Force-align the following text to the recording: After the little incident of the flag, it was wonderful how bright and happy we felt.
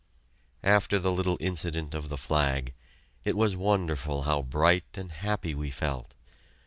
After 0.63 0.97
the 0.97 1.11
little 1.11 1.37
incident 1.39 1.93
of 1.93 2.09
the 2.09 2.17
flag, 2.17 2.73
it 3.23 3.37
was 3.37 3.55
wonderful 3.55 4.23
how 4.23 4.41
bright 4.41 4.97
and 4.97 5.11
happy 5.11 5.53
we 5.53 5.69
felt. 5.69 6.15